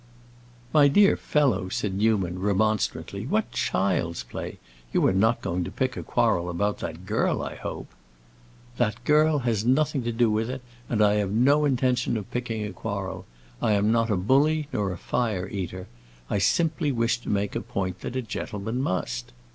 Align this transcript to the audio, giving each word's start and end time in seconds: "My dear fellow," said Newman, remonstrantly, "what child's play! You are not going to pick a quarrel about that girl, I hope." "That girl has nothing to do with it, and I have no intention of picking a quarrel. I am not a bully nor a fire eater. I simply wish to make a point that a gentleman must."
"My 0.73 0.87
dear 0.87 1.15
fellow," 1.15 1.69
said 1.69 1.93
Newman, 1.93 2.39
remonstrantly, 2.39 3.27
"what 3.27 3.51
child's 3.51 4.23
play! 4.23 4.57
You 4.91 5.05
are 5.05 5.13
not 5.13 5.43
going 5.43 5.63
to 5.65 5.69
pick 5.69 5.95
a 5.95 6.01
quarrel 6.01 6.49
about 6.49 6.79
that 6.79 7.05
girl, 7.05 7.43
I 7.43 7.53
hope." 7.53 7.91
"That 8.77 9.03
girl 9.05 9.37
has 9.37 9.63
nothing 9.63 10.01
to 10.01 10.11
do 10.11 10.31
with 10.31 10.49
it, 10.49 10.63
and 10.89 11.03
I 11.03 11.17
have 11.17 11.29
no 11.29 11.65
intention 11.65 12.17
of 12.17 12.31
picking 12.31 12.65
a 12.65 12.71
quarrel. 12.73 13.27
I 13.61 13.73
am 13.73 13.91
not 13.91 14.09
a 14.09 14.17
bully 14.17 14.67
nor 14.73 14.91
a 14.91 14.97
fire 14.97 15.47
eater. 15.47 15.85
I 16.31 16.39
simply 16.39 16.91
wish 16.91 17.19
to 17.19 17.29
make 17.29 17.55
a 17.55 17.61
point 17.61 17.99
that 17.99 18.15
a 18.15 18.23
gentleman 18.23 18.81
must." 18.81 19.33